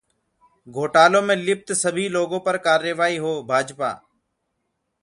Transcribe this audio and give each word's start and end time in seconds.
घोटालों 0.67 1.21
में 1.21 1.35
लिप्त 1.35 1.71
सभी 1.73 2.07
लोगों 2.09 2.39
पर 2.39 2.57
कार्रवाई 2.57 3.17
हो: 3.17 3.41
भाजपा 3.43 3.91